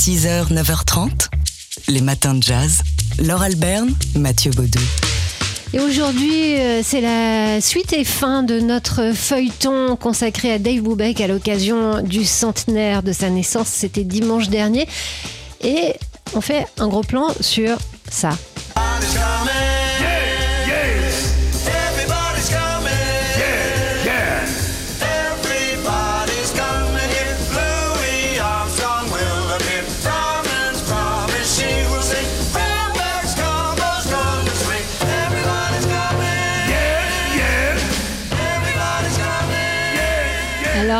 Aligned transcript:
6h, 0.00 0.50
9h30, 0.50 1.28
les 1.88 2.00
matins 2.00 2.32
de 2.32 2.42
jazz. 2.42 2.80
Laure 3.18 3.42
Alberne, 3.42 3.94
Mathieu 4.16 4.50
Baudou. 4.50 4.80
Et 5.74 5.78
aujourd'hui, 5.78 6.56
euh, 6.56 6.80
c'est 6.82 7.02
la 7.02 7.60
suite 7.60 7.92
et 7.92 8.04
fin 8.04 8.42
de 8.42 8.60
notre 8.60 9.12
feuilleton 9.14 9.96
consacré 9.96 10.52
à 10.52 10.58
Dave 10.58 10.80
Brubeck 10.80 11.20
à 11.20 11.26
l'occasion 11.26 12.00
du 12.00 12.24
centenaire 12.24 13.02
de 13.02 13.12
sa 13.12 13.28
naissance. 13.28 13.68
C'était 13.68 14.04
dimanche 14.04 14.48
dernier. 14.48 14.88
Et 15.60 15.92
on 16.32 16.40
fait 16.40 16.66
un 16.78 16.88
gros 16.88 17.02
plan 17.02 17.26
sur 17.42 17.76
ça. 18.10 18.30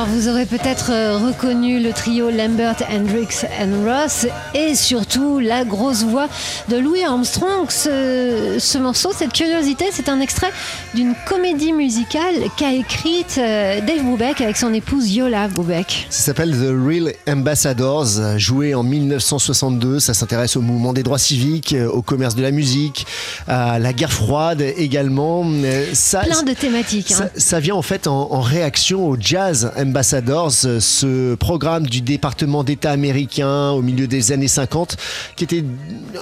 Alors, 0.00 0.14
vous 0.14 0.28
aurez 0.28 0.46
peut-être 0.46 0.92
euh, 0.92 1.18
reconnu 1.18 1.78
le 1.78 1.92
trio 1.92 2.30
Lambert, 2.30 2.76
Hendrix 2.90 3.44
and 3.60 3.84
Ross 3.84 4.26
et 4.54 4.74
surtout 4.74 5.40
la 5.40 5.66
grosse 5.66 6.04
voix 6.04 6.26
de 6.70 6.78
Louis 6.78 7.04
Armstrong. 7.04 7.66
Ce, 7.68 8.56
ce 8.58 8.78
morceau, 8.78 9.10
cette 9.14 9.34
curiosité, 9.34 9.90
c'est 9.92 10.08
un 10.08 10.20
extrait 10.20 10.52
d'une 10.94 11.12
comédie 11.28 11.74
musicale 11.74 12.36
qu'a 12.56 12.72
écrite 12.72 13.36
euh, 13.36 13.82
Dave 13.82 14.02
Brubeck 14.02 14.40
avec 14.40 14.56
son 14.56 14.72
épouse 14.72 15.14
Yola 15.14 15.48
Brubeck. 15.48 16.06
Ça 16.08 16.22
s'appelle 16.22 16.52
The 16.52 16.70
Real 16.82 17.12
Ambassadors, 17.28 18.38
joué 18.38 18.74
en 18.74 18.82
1962. 18.82 20.00
Ça 20.00 20.14
s'intéresse 20.14 20.56
au 20.56 20.62
mouvement 20.62 20.94
des 20.94 21.02
droits 21.02 21.18
civiques, 21.18 21.74
euh, 21.74 21.90
au 21.90 22.00
commerce 22.00 22.34
de 22.36 22.42
la 22.42 22.52
musique, 22.52 23.06
à 23.46 23.78
la 23.78 23.92
guerre 23.92 24.14
froide 24.14 24.62
également. 24.78 25.44
Ça, 25.92 26.20
Plein 26.20 26.42
de 26.42 26.54
thématiques. 26.54 27.12
hein. 27.12 27.16
ça, 27.16 27.30
ça 27.36 27.60
vient 27.60 27.74
en 27.74 27.82
fait 27.82 28.06
en, 28.06 28.32
en 28.32 28.40
réaction 28.40 29.06
au 29.06 29.18
Jazz 29.20 29.70
Ambassadors, 29.90 30.52
euh, 30.66 30.78
ce 30.78 31.34
programme 31.34 31.84
du 31.84 32.00
département 32.00 32.62
d'État 32.62 32.92
américain 32.92 33.70
au 33.70 33.82
milieu 33.82 34.06
des 34.06 34.30
années 34.30 34.46
50, 34.46 34.96
qui 35.34 35.42
était 35.42 35.64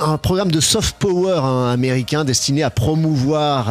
un 0.01 0.17
programme 0.17 0.51
de 0.51 0.61
soft 0.61 0.97
power 0.99 1.41
hein, 1.43 1.69
américain 1.71 2.25
destiné 2.25 2.63
à 2.63 2.71
promouvoir 2.71 3.69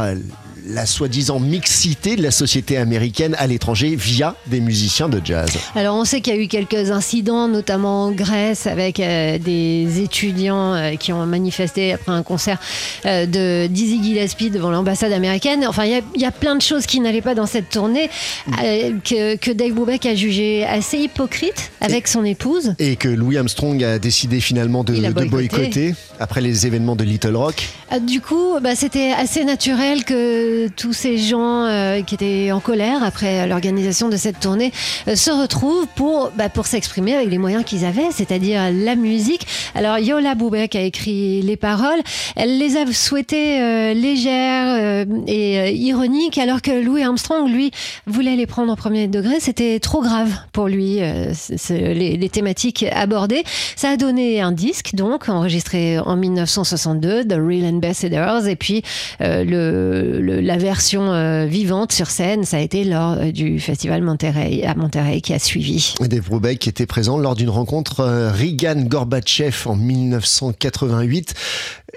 la 0.67 0.85
soi-disant 0.85 1.39
mixité 1.39 2.15
de 2.15 2.23
la 2.23 2.31
société 2.31 2.77
américaine 2.77 3.35
à 3.37 3.47
l'étranger 3.47 3.95
via 3.95 4.35
des 4.47 4.59
musiciens 4.59 5.09
de 5.09 5.21
jazz. 5.23 5.49
Alors 5.75 5.95
on 5.95 6.05
sait 6.05 6.21
qu'il 6.21 6.35
y 6.35 6.37
a 6.37 6.41
eu 6.41 6.47
quelques 6.47 6.91
incidents, 6.91 7.47
notamment 7.47 8.05
en 8.05 8.11
Grèce, 8.11 8.67
avec 8.67 8.99
euh, 8.99 9.37
des 9.37 10.01
étudiants 10.01 10.73
euh, 10.73 10.95
qui 10.95 11.13
ont 11.13 11.25
manifesté 11.25 11.93
après 11.93 12.11
un 12.11 12.23
concert 12.23 12.59
euh, 13.05 13.25
de 13.25 13.67
Dizzy 13.67 14.03
Gillespie 14.03 14.49
devant 14.49 14.71
l'ambassade 14.71 15.11
américaine. 15.11 15.65
Enfin, 15.67 15.85
il 15.85 15.91
y 15.91 15.95
a- 15.95 16.01
il 16.15 16.21
y, 16.21 16.25
a 16.25 16.31
plein 16.31 16.55
de 16.55 16.61
choses 16.61 16.85
qui 16.85 16.99
n'allaient 16.99 17.21
pas 17.21 17.35
dans 17.35 17.45
cette 17.45 17.69
tournée 17.69 18.09
que, 19.03 19.35
que 19.35 19.51
Dave 19.51 19.73
Brubeck 19.73 20.05
a 20.05 20.15
jugé 20.15 20.65
assez 20.65 20.97
hypocrite 20.97 21.71
avec 21.81 22.07
son 22.07 22.25
épouse. 22.25 22.73
Et 22.79 22.95
que 22.95 23.07
Louis 23.07 23.37
Armstrong 23.37 23.83
a 23.83 23.99
décidé 23.99 24.39
finalement 24.39 24.83
de, 24.83 24.93
boycotter 25.27 25.93
après 26.19 26.41
les 26.41 26.65
événements 26.67 26.95
de 26.95 27.03
Little 27.03 27.35
Rock. 27.35 27.67
Ah, 27.89 27.99
Du 28.01 28.19
coup, 28.19 28.59
bah, 28.61 28.75
c'était 28.75 29.11
assez 29.11 29.45
naturel 29.45 30.03
que 30.03 30.67
tous 30.67 30.91
ces 30.91 31.17
gens 31.17 31.63
euh, 31.63 32.01
qui 32.01 32.15
étaient 32.15 32.51
en 32.51 32.59
colère 32.59 33.01
après 33.01 33.47
l'organisation 33.47 34.09
de 34.09 34.17
cette 34.17 34.41
tournée 34.41 34.73
euh, 35.07 35.15
se 35.15 35.31
retrouvent 35.31 35.87
pour, 35.95 36.31
bah, 36.35 36.49
pour 36.49 36.65
s'exprimer 36.65 37.15
avec 37.15 37.29
les 37.29 37.37
moyens 37.37 37.63
qu'ils 37.63 37.85
avaient, 37.85 38.11
c'est-à-dire 38.11 38.61
la 38.73 38.95
musique. 38.95 39.47
Alors 39.73 39.99
Yola 39.99 40.35
Boubek 40.35 40.75
a 40.75 40.81
écrit 40.81 41.41
les 41.41 41.55
paroles. 41.55 42.01
Elle 42.35 42.57
les 42.57 42.75
a 42.75 42.85
souhaitées 42.91 43.61
euh, 43.61 43.93
légères 43.93 44.67
euh, 44.67 45.05
et 45.25 45.57
euh, 45.59 45.69
ironiques, 45.69 46.37
alors 46.37 46.61
que 46.61 46.83
Louis 46.83 47.03
Armstrong, 47.03 47.49
lui, 47.49 47.71
voulait 48.05 48.35
les 48.35 48.47
prendre 48.47 48.69
en 48.69 48.75
premier 48.75 49.07
degré. 49.07 49.39
C'était 49.39 49.79
trop 49.79 50.01
grave 50.01 50.33
pour 50.51 50.67
lui, 50.67 50.97
euh, 50.99 51.31
les, 51.69 52.17
les 52.17 52.29
thématiques 52.29 52.83
abordées. 52.91 53.43
Ça 53.77 53.91
a 53.91 53.97
donné 53.97 54.41
un 54.41 54.51
disque, 54.51 54.93
donc, 54.93 55.29
enregistré 55.29 55.99
en 55.99 56.17
1962, 56.17 57.23
The 57.23 57.33
Real 57.33 57.76
Ambassadors, 57.77 58.47
et 58.47 58.55
puis 58.55 58.83
euh, 59.21 59.43
le, 59.43 60.19
le- 60.21 60.41
la 60.41 60.57
version 60.57 61.11
euh, 61.13 61.45
vivante 61.45 61.91
sur 61.91 62.07
scène, 62.09 62.43
ça 62.43 62.57
a 62.57 62.59
été 62.59 62.83
lors 62.83 63.13
euh, 63.13 63.31
du 63.31 63.59
festival 63.59 64.01
Monterrey, 64.03 64.63
à 64.65 64.75
Monterrey 64.75 65.21
qui 65.21 65.33
a 65.33 65.39
suivi. 65.39 65.93
Dave 66.01 66.21
Brubeck 66.29 66.67
était 66.67 66.85
présent 66.85 67.17
lors 67.17 67.35
d'une 67.35 67.49
rencontre 67.49 68.03
Reagan-Gorbatchev 68.35 69.67
en 69.67 69.75
1988. 69.75 71.33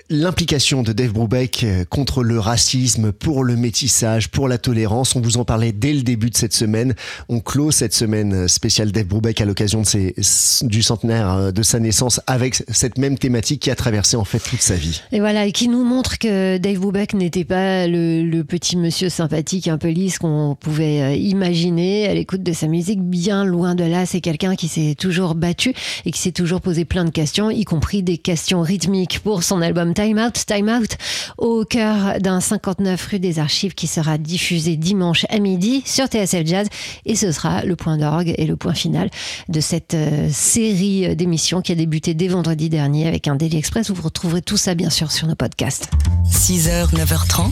L'implication 0.09 0.83
de 0.83 0.93
Dave 0.93 1.13
Brubeck 1.13 1.65
contre 1.89 2.23
le 2.23 2.39
racisme, 2.41 3.13
pour 3.13 3.45
le 3.45 3.57
métissage, 3.57 4.29
pour 4.29 4.49
la 4.49 4.59
tolérance, 4.59 5.15
on 5.17 5.21
vous 5.21 5.37
en 5.37 5.45
parlait 5.45 5.73
dès 5.73 5.93
le 5.93 6.03
début 6.03 6.31
de 6.31 6.37
cette 6.37 6.53
semaine. 6.53 6.95
On 7.29 7.41
clôt 7.41 7.71
cette 7.71 7.95
semaine 7.95 8.49
spéciale 8.49 8.93
Dave 8.93 9.07
Brubeck 9.07 9.41
à 9.41 9.45
l'occasion 9.45 9.83
de 9.83 9.87
ses- 9.87 10.15
du 10.63 10.83
centenaire 10.83 11.53
de 11.53 11.63
sa 11.63 11.79
naissance 11.81 12.21
avec 12.27 12.63
cette 12.69 12.99
même 12.99 13.19
thématique 13.19 13.61
qui 13.63 13.71
a 13.71 13.75
traversé 13.77 14.17
en 14.17 14.25
fait 14.25 14.39
toute 14.41 14.61
sa 14.63 14.75
vie. 14.75 15.01
Et 15.13 15.21
voilà, 15.21 15.47
et 15.47 15.53
qui 15.53 15.69
nous 15.71 15.85
montre 15.85 16.19
que 16.19 16.59
Dave 16.59 16.79
Brubeck 16.79 17.15
n'était 17.15 17.45
pas 17.45 17.87
le, 17.87 18.43
petit 18.43 18.77
monsieur 18.77 19.09
sympathique, 19.09 19.69
un 19.69 19.79
peu 19.79 19.89
lisse 19.89 20.19
qu'on 20.19 20.57
pouvait 20.59 21.01
euh, 21.01 21.15
imaginer 21.15 22.09
à 22.09 22.15
l'écoute 22.15 22.43
de 22.43 22.53
sa 22.53 22.67
musique. 22.67 23.01
Bien 23.01 23.45
loin 23.45 23.77
de 23.77 23.85
là, 23.85 24.05
c'est 24.05 24.21
quelqu'un 24.21 24.57
qui 24.57 24.67
s'est 24.67 24.97
toujours 24.99 25.37
battu 25.37 25.73
et 26.05 26.11
qui 26.11 26.21
s'est 26.21 26.33
toujours 26.33 26.61
posé 26.61 26.85
plein 26.85 27.05
de 27.05 27.11
questions, 27.11 27.51
y 27.51 27.65
compris 27.65 28.03
des 28.03 28.19
questions 28.19 28.63
rythmiques 28.63 29.21
pour 29.21 29.45
son 29.45 29.63
album 29.63 29.95
Time 29.95 30.19
Out. 30.19 30.45
Time 30.45 30.69
Out, 30.69 30.97
au 31.39 31.65
cœur 31.65 32.19
d'un 32.21 32.41
59 32.41 33.07
rue 33.07 33.21
des 33.21 33.39
Archives 33.39 33.75
qui 33.75 33.87
sera 33.87 34.19
diffusé 34.19 34.77
dimanche 34.77 35.25
à 35.31 35.39
midi 35.39 35.83
sur 35.87 36.07
TSF 36.07 36.47
Jazz. 36.47 36.69
Et 37.07 37.15
ce 37.15 37.31
sera 37.31 37.65
le 37.65 37.77
point 37.77 37.97
d'orgue 37.97 38.35
et 38.37 38.47
le 38.47 38.57
point 38.57 38.75
final 38.75 39.09
de 39.49 39.61
cette 39.61 39.95
euh, 39.95 40.29
série 40.33 41.15
d'émissions 41.15 41.63
qui 41.63 41.71
a 41.71 41.77
débuté 41.77 42.15
dès 42.15 42.29
vendredi 42.29 42.69
dernier 42.69 43.07
avec 43.07 43.29
un 43.29 43.37
Daily 43.37 43.59
Express. 43.59 43.91
Vous 43.91 44.03
retrouverez 44.03 44.43
tout 44.43 44.57
ça 44.57 44.75
bien 44.75 44.91
sûr 44.91 45.13
sur 45.13 45.29
nos 45.29 45.37
podcasts. 45.37 45.60
6h, 45.69 46.89
9h30, 46.95 47.51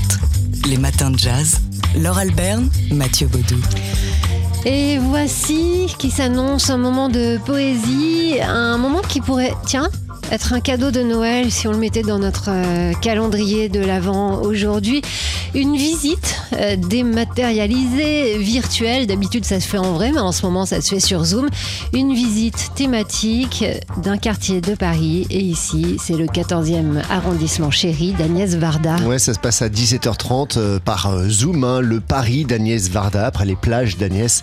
les 0.67 0.79
matins 0.79 1.11
de 1.11 1.19
jazz. 1.19 1.61
Laure 1.95 2.17
Alberne, 2.17 2.71
Mathieu 2.91 3.27
Baudou. 3.27 3.61
Et 4.65 4.99
voici 4.99 5.95
qui 5.99 6.11
s'annonce 6.11 6.71
un 6.71 6.79
moment 6.79 7.11
de 7.11 7.39
poésie, 7.45 8.37
un 8.41 8.79
moment 8.79 9.03
qui 9.03 9.21
pourrait, 9.21 9.53
tiens, 9.67 9.91
être 10.31 10.53
un 10.53 10.61
cadeau 10.61 10.91
de 10.91 11.03
Noël 11.03 11.51
si 11.51 11.67
on 11.69 11.73
le 11.73 11.79
mettait 11.79 12.03
dans 12.03 12.19
notre 12.19 12.49
euh, 12.49 12.93
calendrier 13.01 13.69
de 13.69 13.81
l'Avent 13.81 14.43
aujourd'hui. 14.43 15.03
Une 15.55 15.77
visite 15.77 16.37
euh, 16.53 16.77
dématérialisée, 16.77 18.39
virtuelle. 18.39 19.07
D'habitude, 19.07 19.45
ça 19.45 19.61
se 19.61 19.69
fait 19.69 19.78
en 19.78 19.93
vrai, 19.93 20.12
mais 20.12 20.21
en 20.21 20.33
ce 20.33 20.45
moment, 20.45 20.67
ça 20.67 20.81
se 20.81 20.91
fait 20.91 21.01
sur 21.01 21.25
Zoom. 21.25 21.49
Une 21.93 22.12
visite 22.15 22.71
thématique 22.75 23.65
d'un 24.03 24.19
quartier 24.19 24.61
de 24.61 24.75
Paris. 24.75 25.27
Et 25.31 25.41
ici, 25.41 25.97
c'est 26.03 26.17
le 26.17 26.27
14e 26.27 27.03
arrondissement 27.11 27.71
chéri 27.71 28.12
d'Agnès 28.19 28.55
Varda. 28.57 28.97
Ouais, 29.07 29.19
ça 29.19 29.34
se 29.34 29.39
passe 29.39 29.62
à 29.62 29.69
17h30 29.69 30.59
euh, 30.59 30.78
par 30.78 31.11
Zoom, 31.28 31.65
hein, 31.65 31.81
le 31.81 32.01
Paris 32.01 32.45
d'Agnès 32.45 32.89
Varda, 32.91 33.27
après 33.27 33.47
les 33.47 33.57
plages 33.57 33.97
d'Agnès. 33.97 34.43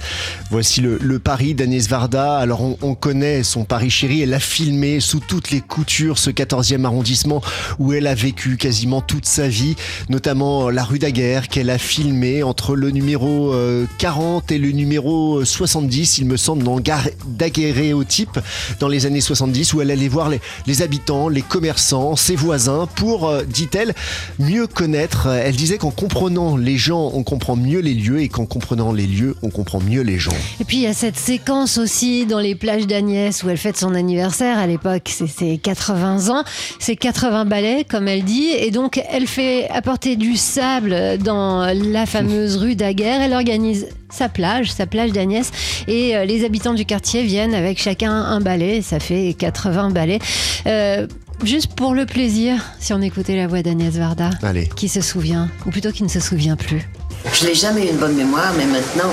Voici 0.50 0.81
le, 0.81 0.97
le 1.02 1.19
Paris 1.19 1.53
d'Agnès 1.53 1.88
Varda. 1.88 2.38
Alors 2.38 2.62
on, 2.62 2.78
on 2.81 2.96
connaît 2.96 3.44
son 3.44 3.66
Paris 3.66 3.90
chéri, 3.90 4.22
elle 4.22 4.34
a 4.34 4.40
filmé 4.40 5.00
sous 5.00 5.19
toutes 5.19 5.52
les 5.52 5.62
coutures 5.68 6.18
ce 6.18 6.30
14e 6.30 6.86
arrondissement 6.86 7.42
où 7.80 7.94
elle 7.94 8.08
a 8.08 8.16
vécu 8.16 8.58
quasiment 8.58 9.02
toute 9.02 9.26
sa 9.26 9.48
vie, 9.48 9.76
notamment 10.09 10.70
la 10.70 10.84
rue 10.84 11.00
Daguerre 11.00 11.48
qu'elle 11.48 11.70
a 11.70 11.78
filmé 11.78 12.44
entre 12.44 12.76
le 12.76 12.92
numéro 12.92 13.53
euh, 13.53 13.86
40 13.98 14.52
et 14.52 14.58
le 14.58 14.72
numéro 14.72 15.44
70, 15.44 16.20
il 16.20 16.26
me 16.26 16.38
semble, 16.38 16.64
dans 16.64 16.80
daguerréotype 17.28 18.40
dans 18.80 18.88
les 18.88 19.06
années 19.06 19.22
70 19.22 19.74
où 19.74 19.81
elle 19.81 19.92
allait 19.92 20.08
voir 20.08 20.30
les, 20.30 20.40
les 20.68 20.81
habitants, 20.81 21.29
les 21.29 21.41
commerçants, 21.41 22.16
ses 22.16 22.35
voisins 22.35 22.88
pour, 22.96 23.28
euh, 23.28 23.44
dit-elle, 23.44 23.94
mieux 24.40 24.68
connaître. 24.68 25.28
Elle 25.28 25.56
disait 25.56 25.78
qu'en 25.78 25.91
comprenant 25.91 26.58
les 26.58 26.78
gens, 26.78 27.11
on 27.14 27.23
comprend 27.23 27.56
mieux 27.56 27.79
les 27.79 27.94
lieux 27.94 28.22
et 28.22 28.29
qu'en 28.29 28.46
comprenant 28.46 28.94
les 28.94 29.08
lieux, 29.08 29.35
on 29.41 29.50
comprend 29.50 29.79
mieux 29.79 30.02
les 30.02 30.20
gens. 30.20 30.35
Et 30.59 30.66
puis 30.66 30.78
il 30.78 30.84
y 30.84 30.88
a 30.88 30.94
cette 30.94 31.18
séquence 31.18 31.78
aussi 31.78 32.26
dans 32.26 32.40
les 32.40 32.56
plages 32.56 32.88
d'Agnès 32.88 33.44
où 33.44 33.50
elle 33.50 33.58
fête 33.58 33.78
son 33.78 33.96
anniversaire. 33.96 34.58
À 34.58 34.68
l'époque, 34.68 35.11
c'est 35.28 35.54
ses 35.55 35.61
80 35.61 36.29
ans. 36.29 36.43
C'est 36.79 36.96
80 36.96 37.46
balais, 37.46 37.85
comme 37.90 38.07
elle 38.07 38.23
dit. 38.23 38.49
Et 38.57 38.72
donc, 38.72 39.02
elle 39.09 39.28
fait 39.28 39.69
apporter 39.69 40.16
du 40.16 40.35
sable 40.35 41.17
dans 41.19 41.66
la 41.73 42.05
fameuse 42.05 42.57
rue 42.57 42.75
Daguerre. 42.75 43.22
Elle 43.22 43.34
organise 43.34 43.87
sa 44.09 44.29
plage, 44.29 44.72
sa 44.72 44.85
plage 44.85 45.11
d'Agnès. 45.11 45.52
Et 45.87 46.16
euh, 46.16 46.25
les 46.25 46.46
habitants 46.46 46.73
du 46.73 46.85
quartier 46.85 47.23
viennent 47.23 47.53
avec 47.53 47.81
chacun 47.81 48.11
un 48.11 48.41
balai. 48.41 48.81
Ça 48.81 48.99
fait 48.99 49.35
80 49.37 49.91
balais. 49.91 50.19
Euh, 50.67 51.07
juste 51.43 51.73
pour 51.75 51.93
le 51.93 52.05
plaisir, 52.05 52.63
si 52.79 52.93
on 52.93 53.01
écoutait 53.01 53.35
la 53.35 53.47
voix 53.47 53.61
d'Agnès 53.61 53.93
Varda, 53.96 54.29
Allez. 54.43 54.69
qui 54.75 54.90
se 54.90 55.01
souvient, 55.01 55.49
ou 55.66 55.69
plutôt 55.72 55.91
qui 55.91 56.03
ne 56.03 56.09
se 56.09 56.19
souvient 56.19 56.55
plus. 56.55 56.87
Je 57.34 57.46
n'ai 57.46 57.55
jamais 57.55 57.87
eu 57.87 57.90
une 57.90 57.97
bonne 57.97 58.16
mémoire, 58.16 58.53
mais 58.58 58.66
maintenant, 58.66 59.11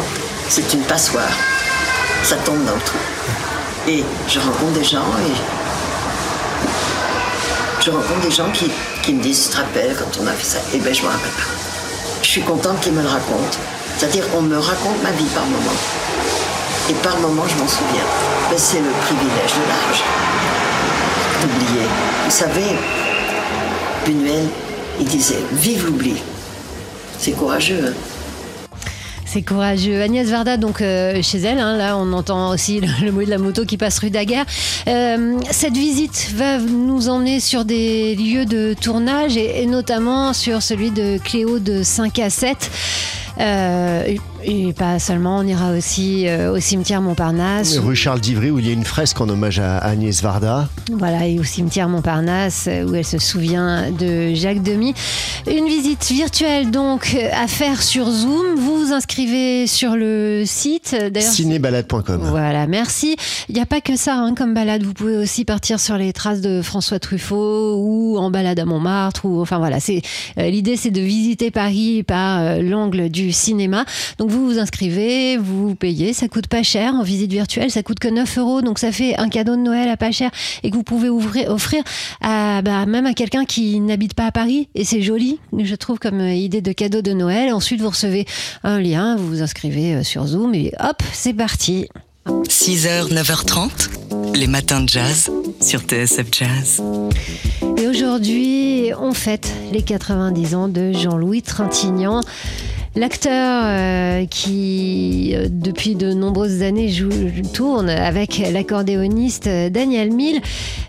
c'est 0.49 0.73
une 0.75 0.83
passoire. 0.83 1.31
Ça 2.23 2.37
tombe 2.37 2.65
dans 2.65 2.75
le 2.75 2.81
trou. 2.81 2.99
Et 3.89 4.05
je 4.29 4.39
rencontre 4.39 4.73
des 4.79 4.85
gens 4.85 4.99
et 5.01 5.62
je 7.85 7.91
rencontre 7.91 8.21
des 8.21 8.31
gens 8.31 8.51
qui, 9.03 9.13
me 9.13 9.23
disent, 9.23 9.49
tu 9.49 9.51
te 9.51 9.57
rappelles 9.57 9.97
quand 9.97 10.21
on 10.23 10.27
a 10.27 10.33
fait 10.33 10.45
ça? 10.45 10.59
Eh 10.73 10.79
ben, 10.79 10.95
je 10.95 11.03
me 11.03 11.09
rappelle 11.09 11.33
pas. 11.33 11.51
Je 12.23 12.29
suis 12.29 12.43
contente 12.43 12.81
qu'ils 12.81 12.93
me 12.93 13.03
le 13.03 13.09
racontent. 13.09 13.59
C'est-à-dire, 13.97 14.25
on 14.37 14.43
me 14.43 14.57
raconte 14.57 15.03
ma 15.03 15.11
vie 15.11 15.27
par 15.35 15.45
moment. 15.47 15.77
Et 16.91 16.95
par 16.95 17.19
moment, 17.19 17.43
je 17.49 17.57
m'en 17.61 17.67
souviens. 17.67 18.05
Ben, 18.51 18.59
c'est 18.59 18.79
le 18.79 18.91
privilège 19.05 19.55
de 19.55 19.69
l'âge. 19.69 20.03
D'oublier. 21.43 21.87
Vous 22.25 22.31
savez, 22.31 22.77
Buñuel, 24.07 24.47
il 25.01 25.07
disait, 25.07 25.43
vive 25.53 25.87
l'oubli. 25.87 26.23
C'est 27.19 27.33
courageux, 27.33 27.87
hein? 27.89 28.12
C'est 29.33 29.41
courageux. 29.41 30.03
Agnès 30.03 30.29
Varda, 30.29 30.59
donc 30.59 30.83
euh, 30.83 31.23
chez 31.23 31.39
elle, 31.39 31.59
hein, 31.59 31.79
là 31.79 31.97
on 31.97 32.13
entend 32.13 32.51
aussi 32.51 32.83
le, 33.03 33.11
bruit 33.11 33.25
de 33.25 33.31
la 33.31 33.39
moto 33.39 33.65
qui 33.65 33.79
passe 33.79 33.99
rue 33.99 34.11
Daguerre. 34.11 34.45
Euh, 34.89 35.39
cette 35.51 35.73
visite 35.73 36.31
va 36.35 36.59
nous 36.59 37.09
emmener 37.09 37.41
sur 37.41 37.65
des 37.65 38.15
lieux 38.15 38.45
de 38.45 38.75
tournage 38.79 39.39
et, 39.39 39.65
notamment 39.65 40.35
sur 40.35 40.61
celui 40.61 40.91
de 40.91 41.17
Cléo 41.17 41.61
de 41.61 41.83
5 41.83 42.19
à 42.19 42.29
7. 42.29 42.71
Euh, 43.41 44.17
et, 44.45 44.73
pas 44.73 44.99
seulement, 44.99 45.39
on 45.39 45.47
ira 45.47 45.73
aussi 45.73 46.27
euh, 46.27 46.53
au 46.53 46.61
cimetière 46.61 47.01
Montparnasse. 47.01 47.79
Rue 47.79 47.97
Charles 47.97 48.21
d'Ivry 48.21 48.51
où 48.51 48.59
il 48.59 48.67
y 48.67 48.71
a 48.71 48.73
une 48.73 48.85
fresque 48.85 49.21
en 49.21 49.29
hommage 49.29 49.59
à 49.59 49.79
Agnès 49.79 50.23
Varda. 50.23 50.69
Voilà, 50.93 51.27
et 51.27 51.39
au 51.39 51.45
cimetière 51.45 51.89
Montparnasse, 51.89 52.67
euh, 52.69 52.85
où 52.85 52.95
elle 52.95 53.05
se 53.05 53.19
souvient 53.19 53.91
de 53.91 54.35
Jacques 54.35 54.63
Demy. 54.63 54.95
Une 55.51 55.67
visite 55.67 56.11
virtuelle 56.11 56.71
donc 56.71 57.17
à 57.33 57.47
faire 57.47 57.83
sur 57.83 58.11
Zoom. 58.11 58.57
Vous 58.57 58.87
vous 58.87 58.93
inscrivez 58.93 59.67
sur 59.67 59.97
le 59.97 60.45
site. 60.47 60.97
Cinébalade.com. 61.19 62.21
voilà, 62.23 62.67
merci. 62.67 63.17
Il 63.49 63.55
n'y 63.55 63.61
a 63.61 63.67
pas 63.67 63.81
que 63.81 63.97
ça 63.97 64.17
hein, 64.17 64.35
comme 64.35 64.55
balade. 64.55 64.83
Vous 64.83 64.95
pouvez 64.95 65.17
aussi 65.17 65.45
partir 65.45 65.81
sur 65.81 65.97
les 65.97 66.13
traces 66.13 66.41
de 66.41 66.63
François 66.63 66.99
Truffaut 66.99 67.77
ou 67.77 68.19
en 68.19 68.31
balade 68.31 68.59
à 68.59 68.65
Montmartre. 68.65 69.25
Ou 69.25 69.41
enfin 69.41 69.59
voilà, 69.59 69.81
c'est 69.81 70.03
euh, 70.39 70.49
l'idée, 70.49 70.77
c'est 70.77 70.91
de 70.91 71.01
visiter 71.01 71.51
Paris 71.51 72.03
par 72.03 72.41
euh, 72.41 72.63
l'angle 72.63 73.09
du 73.09 73.33
cinéma. 73.33 73.85
Donc 74.19 74.31
vous 74.33 74.47
vous 74.47 74.59
inscrivez, 74.59 75.37
vous 75.37 75.75
payez, 75.75 76.13
ça 76.15 76.27
coûte 76.27 76.47
pas 76.47 76.63
cher 76.63 76.95
en 76.95 77.03
visite 77.03 77.31
virtuelle, 77.31 77.71
ça 77.71 77.83
coûte 77.83 77.99
que 77.99 78.09
9 78.09 78.39
euros. 78.39 78.63
Donc 78.63 78.79
ça 78.79 78.91
fait 78.91 79.19
un 79.19 79.29
cadeau 79.29 79.57
de 79.57 79.61
Noël 79.61 79.89
à 79.89 79.97
pas 79.97 80.11
cher 80.11 80.31
et 80.63 80.71
que 80.71 80.75
vous 80.75 80.83
pouvez 80.83 81.11
ouvrir, 81.11 81.51
offrir 81.51 81.85
à 82.23 82.63
bah, 82.63 82.87
même 82.87 83.07
à 83.07 83.13
quelqu'un 83.13 83.45
qui 83.45 83.79
n'habite 83.81 84.15
pas 84.15 84.27
à 84.27 84.33
Paris. 84.33 84.69
Et 84.75 84.85
c'est 84.85 85.03
joli, 85.03 85.39
je 85.57 85.75
trouve, 85.75 85.99
comme 85.99 86.21
euh, 86.21 86.33
idée 86.33 86.63
de 86.63 86.73
cadeau 86.73 87.03
de 87.03 87.13
Noël. 87.13 87.53
Ensuite, 87.53 87.81
vous 87.81 87.91
recevez 87.91 88.27
un 88.65 88.81
lien, 88.81 89.17
vous 89.17 89.29
vous 89.29 89.43
inscrivez 89.43 89.95
euh, 89.95 90.03
sur 90.03 90.27
Zoom 90.27 90.55
et 90.55 90.73
hop, 90.81 91.03
c'est 91.13 91.35
parti. 91.35 91.87
6h, 92.27 93.13
9h30, 93.13 94.37
les 94.37 94.47
matins 94.47 94.81
de 94.81 94.89
jazz 94.89 95.31
sur 95.61 95.81
TSF 95.81 96.27
Jazz. 96.33 96.83
Et 97.77 97.89
aujourd'hui, 97.89 98.93
on 98.99 99.13
fête 99.13 99.53
les 99.73 99.83
90 99.83 100.55
ans 100.55 100.69
de 100.69 100.93
Jean-Louis 100.93 101.43
Trintignant. 101.43 102.21
L'acteur 102.95 103.63
euh, 103.65 104.27
qui, 104.27 105.33
euh, 105.35 105.49
depuis 105.51 105.95
de 105.95 106.13
nombreuses 106.13 106.61
années, 106.63 106.91
joue, 106.91 107.09
tourne 107.55 107.89
avec 107.89 108.43
l'accordéoniste 108.53 109.47
euh, 109.47 109.71
Daniel 109.71 110.13
Mille. 110.13 110.43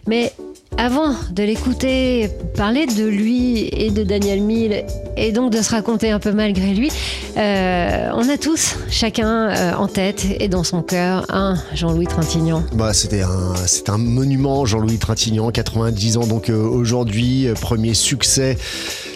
Mais 0.06 0.34
avant 0.78 1.14
de 1.32 1.44
l'écouter 1.44 2.30
parler 2.58 2.88
de 2.88 3.06
lui 3.06 3.70
et 3.72 3.90
de 3.90 4.04
Daniel 4.04 4.42
Mille, 4.42 4.84
et 5.18 5.32
donc 5.32 5.52
de 5.52 5.62
se 5.62 5.72
raconter 5.72 6.12
un 6.12 6.20
peu 6.20 6.32
malgré 6.32 6.74
lui, 6.74 6.90
euh, 7.38 8.10
on 8.16 8.30
a 8.30 8.38
tous, 8.38 8.76
chacun 8.90 9.50
euh, 9.50 9.74
en 9.74 9.88
tête 9.88 10.26
et 10.40 10.48
dans 10.48 10.64
son 10.64 10.82
cœur, 10.82 11.26
un 11.30 11.56
Jean-Louis 11.74 12.08
Trintignant. 12.08 12.64
Bah, 12.74 12.94
c'était 12.94 13.22
un, 13.22 13.54
c'est 13.66 13.90
un 13.90 13.98
monument, 13.98 14.66
Jean-Louis 14.66 14.98
Trintignant, 14.98 15.52
90 15.52 16.18
ans, 16.18 16.28
donc 16.28 16.50
euh, 16.50 16.56
aujourd'hui, 16.58 17.48
premier 17.62 17.94
succès 17.94 18.58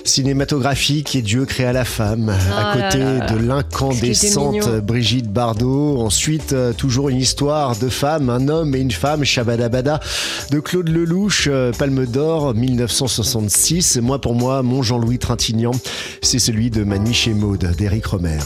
cinématographique 0.04 1.16
et 1.16 1.22
Dieu 1.22 1.46
créa 1.46 1.74
la 1.74 1.84
femme, 1.86 2.30
à 2.30 2.36
Oh 2.36 2.78
là 2.80 2.84
côté 2.90 3.00
là 3.04 3.14
là. 3.20 3.26
de 3.26 3.38
l'incandescente. 3.40 4.70
Brigitte 4.82 5.28
Bardot. 5.32 6.00
Ensuite, 6.00 6.56
toujours 6.78 7.10
une 7.10 7.18
histoire 7.18 7.76
de 7.76 7.90
femme, 7.90 8.30
un 8.30 8.48
homme 8.48 8.74
et 8.74 8.80
une 8.80 8.92
femme, 8.92 9.26
Shabadabada, 9.26 10.00
de 10.52 10.60
Claude 10.60 10.88
Lelouch, 10.88 11.50
Palme 11.78 12.06
d'Or, 12.06 12.54
1966. 12.54 14.00
Moi, 14.02 14.20
pour 14.22 14.34
moi, 14.34 14.64
mon 14.64 14.82
Jean-Louis 14.82 15.20
Trintignant, 15.20 15.72
c'est 16.22 16.40
celui 16.40 16.70
de 16.70 16.84
Ma 16.84 16.98
nuit 16.98 17.14
chez 17.14 17.34
Maude, 17.34 17.74
d'Éric 17.78 18.06
Romer. 18.06 18.40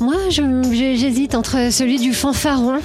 Moi, 0.00 0.14
j'hésite 0.30 1.34
entre 1.34 1.72
celui 1.72 1.98
du 1.98 2.12
fanfaron. 2.12 2.80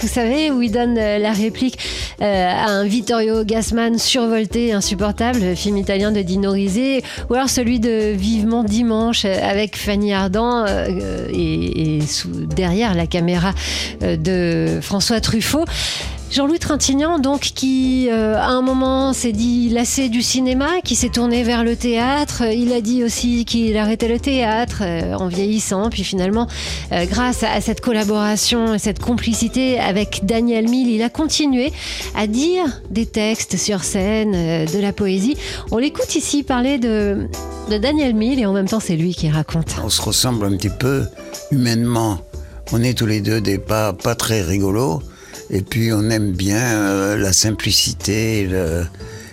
Vous 0.00 0.08
savez, 0.08 0.50
où 0.52 0.62
il 0.62 0.70
donne 0.70 0.96
euh, 0.96 1.18
la 1.18 1.32
réplique 1.32 1.76
euh, 2.20 2.24
à 2.24 2.70
un 2.70 2.84
Vittorio 2.84 3.42
Gassman 3.42 3.98
survolté, 3.98 4.72
insupportable, 4.72 5.56
film 5.56 5.76
italien 5.76 6.12
de 6.12 6.22
Dino 6.22 6.52
Risi, 6.52 7.00
ou 7.28 7.34
alors 7.34 7.48
celui 7.48 7.80
de 7.80 8.12
Vivement 8.12 8.62
Dimanche 8.62 9.24
euh, 9.24 9.34
avec 9.42 9.76
Fanny 9.76 10.12
Ardant 10.12 10.66
et, 10.66 11.96
et 11.96 11.98
derrière 12.54 12.94
la 12.94 13.06
caméra 13.06 13.52
de 14.00 14.78
François 14.80 15.20
Truffaut. 15.20 15.64
Jean-Louis 16.30 16.58
Trintignant, 16.58 17.18
donc, 17.18 17.40
qui 17.40 18.08
euh, 18.10 18.36
à 18.36 18.48
un 18.48 18.60
moment 18.60 19.14
s'est 19.14 19.32
dit 19.32 19.70
lassé 19.70 20.10
du 20.10 20.20
cinéma, 20.20 20.82
qui 20.84 20.94
s'est 20.94 21.08
tourné 21.08 21.42
vers 21.42 21.64
le 21.64 21.74
théâtre. 21.74 22.42
Il 22.42 22.72
a 22.74 22.82
dit 22.82 23.02
aussi 23.02 23.46
qu'il 23.46 23.76
arrêtait 23.78 24.08
le 24.08 24.20
théâtre 24.20 24.82
euh, 24.82 25.14
en 25.14 25.28
vieillissant. 25.28 25.88
Puis 25.88 26.04
finalement, 26.04 26.46
euh, 26.92 27.06
grâce 27.06 27.44
à, 27.44 27.60
cette 27.62 27.80
collaboration 27.80 28.74
et 28.74 28.78
cette 28.78 28.98
complicité 28.98 29.80
avec 29.80 30.20
Daniel 30.24 30.68
Mille, 30.68 30.90
il 30.90 31.02
a 31.02 31.08
continué 31.08 31.72
à 32.14 32.26
dire 32.26 32.82
des 32.90 33.06
textes 33.06 33.56
sur 33.56 33.82
scène, 33.82 34.32
de 34.32 34.78
la 34.80 34.92
poésie. 34.92 35.36
On 35.70 35.78
l'écoute 35.78 36.14
ici 36.14 36.42
parler 36.42 36.78
de, 36.78 37.26
de 37.70 37.78
Daniel 37.78 38.14
Mille 38.14 38.38
et 38.38 38.44
en 38.44 38.52
même 38.52 38.68
temps, 38.68 38.80
c'est 38.80 38.96
lui 38.96 39.14
qui 39.14 39.30
raconte. 39.30 39.76
On 39.82 39.88
se 39.88 40.02
ressemble 40.02 40.44
un 40.44 40.56
petit 40.56 40.68
peu 40.68 41.04
humainement. 41.50 42.18
On 42.72 42.82
est 42.82 42.98
tous 42.98 43.06
les 43.06 43.22
deux 43.22 43.40
des 43.40 43.56
pas, 43.56 43.94
pas 43.94 44.14
très 44.14 44.42
rigolos. 44.42 45.02
Et 45.50 45.62
puis 45.62 45.92
on 45.92 46.10
aime 46.10 46.32
bien 46.32 46.58
euh, 46.58 47.16
la 47.16 47.32
simplicité. 47.32 48.48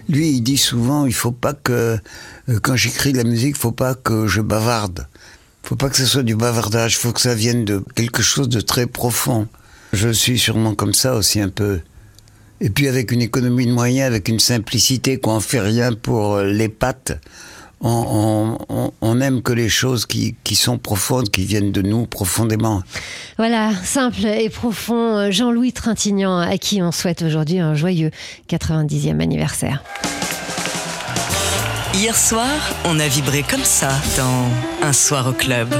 Lui, 0.07 0.29
il 0.29 0.41
dit 0.41 0.57
souvent, 0.57 1.05
il 1.05 1.13
faut 1.13 1.31
pas 1.31 1.53
que 1.53 1.97
euh, 2.49 2.59
quand 2.61 2.75
j'écris 2.75 3.11
de 3.11 3.17
la 3.17 3.23
musique, 3.23 3.55
il 3.55 3.59
faut 3.59 3.71
pas 3.71 3.95
que 3.95 4.27
je 4.27 4.41
bavarde. 4.41 5.07
faut 5.63 5.75
pas 5.75 5.89
que 5.89 5.97
ce 5.97 6.05
soit 6.05 6.23
du 6.23 6.35
bavardage. 6.35 6.93
Il 6.93 6.97
faut 6.97 7.11
que 7.11 7.21
ça 7.21 7.33
vienne 7.33 7.65
de 7.65 7.83
quelque 7.95 8.21
chose 8.21 8.49
de 8.49 8.61
très 8.61 8.85
profond. 8.85 9.47
Je 9.93 10.09
suis 10.09 10.37
sûrement 10.37 10.75
comme 10.75 10.93
ça 10.93 11.15
aussi 11.15 11.39
un 11.39 11.49
peu. 11.49 11.79
Et 12.61 12.69
puis 12.69 12.87
avec 12.87 13.11
une 13.11 13.21
économie 13.21 13.65
de 13.65 13.71
moyens, 13.71 14.07
avec 14.07 14.27
une 14.27 14.39
simplicité 14.39 15.17
qu'on 15.17 15.39
fait 15.39 15.59
rien 15.59 15.93
pour 15.93 16.35
euh, 16.35 16.45
les 16.45 16.69
pattes, 16.69 17.19
on, 17.89 18.57
on- 18.69 18.91
on- 19.01 19.21
aime 19.21 19.41
que 19.41 19.53
les 19.53 19.69
choses 19.69 20.05
qui, 20.05 20.35
qui 20.43 20.55
sont 20.55 20.77
profondes, 20.77 21.29
qui 21.29 21.45
viennent 21.45 21.71
de 21.71 21.81
nous 21.81 22.05
profondément. 22.05 22.81
Voilà, 23.37 23.71
simple 23.83 24.25
et 24.25 24.49
profond, 24.49 25.17
euh, 25.17 25.31
Jean-Louis 25.31 25.71
Trintignant, 25.71 26.37
à 26.39 26.57
qui 26.57 26.81
on 26.81 26.91
souhaite 26.91 27.21
aujourd'hui 27.21 27.59
un 27.59 27.75
joyeux 27.75 28.11
90e 28.49 29.21
anniversaire. 29.21 29.83
Hier 31.93 32.15
soir, 32.17 32.49
on 32.85 32.99
a 32.99 33.07
vibré 33.07 33.43
comme 33.49 33.63
ça 33.63 33.89
dans 34.17 34.85
Un 34.87 34.91
soir 34.93 35.27
au 35.29 35.31
club. 35.31 35.73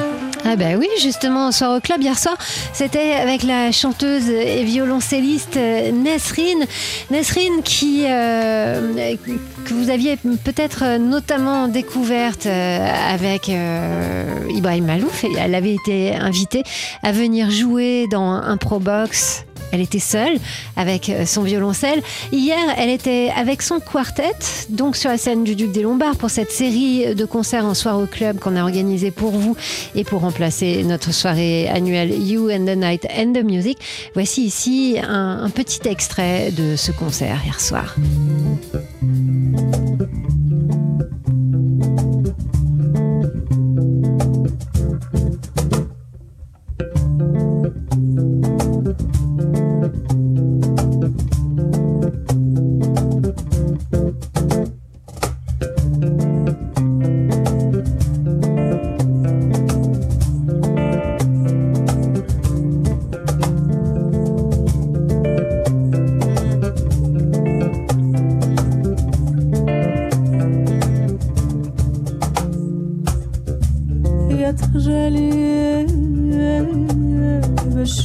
Ah 0.47 0.55
ben 0.55 0.77
oui, 0.77 0.87
justement, 1.01 1.51
soir 1.51 1.75
au 1.75 1.79
club 1.79 2.03
hier 2.03 2.19
soir, 2.19 2.37
c'était 2.71 3.13
avec 3.13 3.41
la 3.41 3.71
chanteuse 3.71 4.29
et 4.29 4.63
violoncelliste 4.63 5.57
euh, 5.57 5.91
Nesrine. 5.91 6.67
Nesrine 7.09 7.63
qui, 7.63 8.03
euh, 8.07 9.15
que 9.65 9.73
vous 9.73 9.89
aviez 9.89 10.17
peut-être 10.17 10.83
euh, 10.83 10.97
notamment 10.99 11.67
découverte 11.67 12.45
avec 12.45 13.49
Ibrahim 14.49 14.85
Malouf. 14.85 15.25
Elle 15.35 15.55
avait 15.55 15.73
été 15.73 16.13
invitée 16.13 16.61
à 17.01 17.11
venir 17.11 17.49
jouer 17.49 18.05
dans 18.11 18.29
un 18.29 18.57
Probox. 18.57 19.45
Elle 19.75 19.81
était 19.81 19.99
seule 19.99 20.37
avec 20.77 21.09
euh, 21.09 21.25
son 21.25 21.43
violoncelle. 21.43 22.01
Hier, 22.31 22.57
elle 22.77 22.89
était 22.89 23.29
avec 23.35 23.61
son 23.61 23.81
quartet, 23.81 24.31
donc 24.69 24.95
sur 24.95 25.09
la 25.09 25.17
scène 25.17 25.43
du 25.43 25.53
Duc 25.53 25.73
des 25.73 25.81
Lombards, 25.81 26.15
pour 26.15 26.29
cette 26.29 26.49
série 26.49 27.13
de 27.13 27.25
concerts 27.25 27.65
en 27.65 27.73
soir 27.73 27.99
au 27.99 28.05
club 28.05 28.39
qu'on 28.39 28.55
a 28.55 28.63
organisé 28.63 29.11
pour 29.11 29.31
vous 29.31 29.57
et 29.93 30.05
pour 30.05 30.21
remplacer 30.21 30.85
notre 30.85 31.13
soirée 31.13 31.67
annuelle 31.67 32.13
You 32.17 32.49
and 32.49 32.65
the 32.65 32.77
Night 32.77 33.05
and 33.13 33.33
the 33.33 33.43
Music. 33.43 33.77
Voici 34.13 34.45
ici 34.45 34.95
un, 35.05 35.41
un 35.43 35.49
petit 35.49 35.85
extrait 35.89 36.51
de 36.51 36.77
ce 36.77 36.93
concert 36.93 37.41
hier 37.43 37.59
soir. 37.59 37.95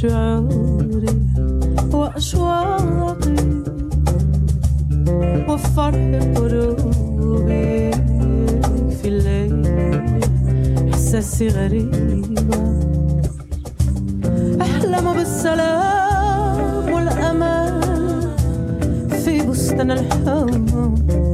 بشعوري 0.00 1.16
وأشواقي 1.92 3.37
وفرح 5.49 6.23
قلوبي 6.37 7.90
في 8.97 9.09
الليل. 9.09 9.66
إحساسي 10.92 11.49
غريبة 11.49 12.40
أحلم 14.61 15.12
بالسلام 15.16 16.92
والأمان 16.92 17.80
في 19.25 19.42
بستان 19.47 19.90
الحب. 19.90 21.30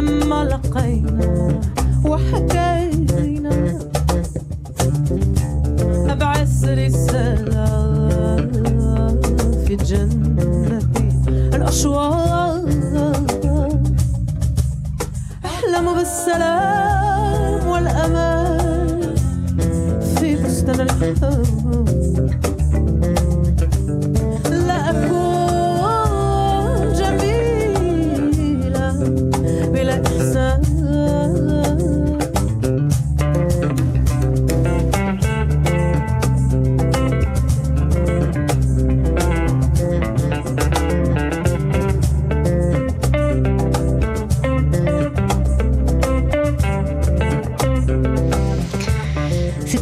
لما 0.00 0.44
لقينا 0.44 1.60
وحكينا 2.04 2.89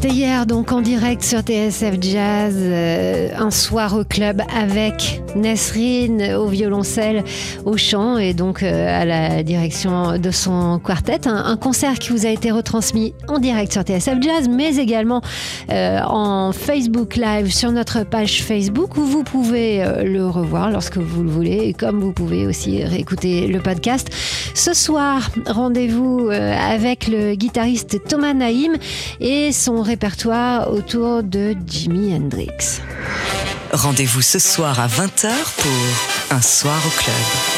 C'était 0.01 0.15
hier 0.15 0.47
donc 0.47 0.71
en 0.71 0.81
direct 0.81 1.25
sur 1.25 1.41
TSF 1.41 1.97
Jazz, 2.01 2.55
euh, 2.57 3.31
un 3.37 3.51
soir 3.51 3.97
au 3.97 4.05
club 4.05 4.41
avec 4.57 5.21
Nesrine 5.35 6.35
au 6.35 6.47
violoncelle, 6.47 7.25
au 7.65 7.77
chant 7.77 8.17
et 8.17 8.33
donc 8.33 8.63
euh, 8.63 9.03
à 9.03 9.05
la 9.05 9.43
direction 9.43 10.17
de 10.17 10.31
son 10.31 10.79
quartet. 10.79 11.27
Un, 11.27 11.57
concert 11.57 11.99
qui 11.99 12.11
vous 12.11 12.27
a 12.27 12.29
été 12.29 12.53
retransmis 12.53 13.13
en 13.27 13.41
direct 13.41 13.73
sur 13.73 13.83
TSF 13.83 14.19
Jazz, 14.21 14.49
mais 14.49 14.77
également 14.77 15.21
euh, 15.73 15.99
en 16.07 16.53
Facebook 16.53 17.17
Live 17.17 17.53
sur 17.53 17.73
notre 17.73 18.05
page 18.05 18.45
Facebook 18.45 18.97
où 18.97 19.03
vous 19.03 19.25
pouvez 19.25 19.85
le 20.05 20.29
revoir 20.29 20.71
lorsque 20.71 20.99
vous 20.99 21.25
le 21.25 21.29
voulez 21.29 21.59
et 21.65 21.73
comme 21.73 21.99
vous 21.99 22.13
pouvez 22.13 22.47
aussi 22.47 22.85
réécouter 22.85 23.49
le 23.49 23.59
podcast. 23.59 24.11
Ce 24.55 24.75
soir, 24.75 25.29
rendez-vous 25.49 26.31
avec 26.31 27.09
le 27.09 27.35
guitariste 27.35 27.99
Thomas 28.09 28.35
Naïm 28.35 28.77
et 29.21 29.51
son 29.51 29.88
répertoire 29.89 30.71
autour 30.71 31.23
de 31.23 31.55
Jimi 31.67 32.15
Hendrix. 32.15 32.83
Rendez-vous 33.73 34.21
ce 34.21 34.39
soir 34.39 34.79
à 34.81 34.87
20h 34.87 35.31
pour 35.57 36.37
Un 36.37 36.43
soir 36.43 36.79
au 36.87 36.91
club. 37.03 37.58